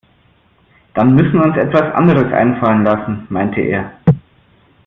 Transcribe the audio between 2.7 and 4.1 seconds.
lassen, meinte er.